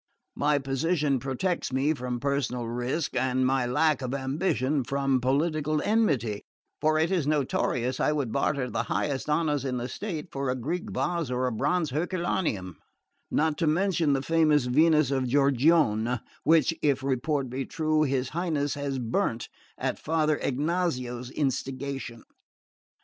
[0.35, 6.41] My position protects me from personal risk, and my lack of ambition from political enmity;
[6.79, 10.55] for it is notorious I would barter the highest honours in the state for a
[10.55, 12.77] Greek vase or a bronze of Herculanaeum
[13.29, 18.73] not to mention the famous Venus of Giorgione, which, if report be true, his Highness
[18.73, 22.23] has burned at Father Ignazio's instigation.